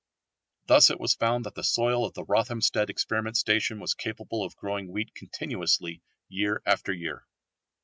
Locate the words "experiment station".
2.89-3.79